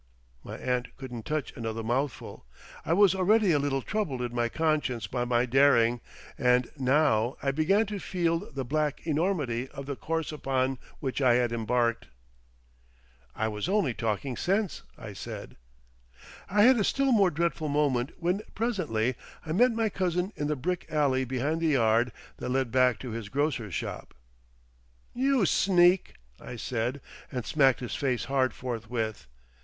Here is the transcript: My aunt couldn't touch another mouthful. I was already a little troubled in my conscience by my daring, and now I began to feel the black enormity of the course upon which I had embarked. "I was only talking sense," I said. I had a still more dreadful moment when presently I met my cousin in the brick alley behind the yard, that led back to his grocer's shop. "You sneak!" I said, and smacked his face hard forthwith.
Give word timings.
My 0.43 0.57
aunt 0.57 0.87
couldn't 0.97 1.27
touch 1.27 1.53
another 1.55 1.83
mouthful. 1.83 2.47
I 2.83 2.91
was 2.91 3.13
already 3.13 3.51
a 3.51 3.59
little 3.59 3.83
troubled 3.83 4.23
in 4.23 4.33
my 4.33 4.49
conscience 4.49 5.05
by 5.05 5.25
my 5.25 5.45
daring, 5.45 6.01
and 6.39 6.71
now 6.75 7.37
I 7.43 7.51
began 7.51 7.85
to 7.85 7.99
feel 7.99 8.51
the 8.51 8.65
black 8.65 9.05
enormity 9.05 9.67
of 9.67 9.85
the 9.85 9.95
course 9.95 10.31
upon 10.31 10.79
which 11.01 11.21
I 11.21 11.35
had 11.35 11.51
embarked. 11.51 12.07
"I 13.35 13.47
was 13.47 13.69
only 13.69 13.93
talking 13.93 14.35
sense," 14.35 14.81
I 14.97 15.13
said. 15.13 15.55
I 16.49 16.63
had 16.63 16.79
a 16.79 16.83
still 16.83 17.11
more 17.11 17.29
dreadful 17.29 17.69
moment 17.69 18.13
when 18.17 18.41
presently 18.55 19.13
I 19.45 19.51
met 19.51 19.71
my 19.71 19.89
cousin 19.89 20.33
in 20.35 20.47
the 20.47 20.55
brick 20.55 20.87
alley 20.89 21.25
behind 21.25 21.61
the 21.61 21.67
yard, 21.67 22.11
that 22.37 22.49
led 22.49 22.71
back 22.71 22.97
to 23.01 23.11
his 23.11 23.29
grocer's 23.29 23.75
shop. 23.75 24.15
"You 25.13 25.45
sneak!" 25.45 26.15
I 26.39 26.55
said, 26.55 27.01
and 27.31 27.45
smacked 27.45 27.81
his 27.81 27.93
face 27.93 28.25
hard 28.25 28.55
forthwith. 28.55 29.27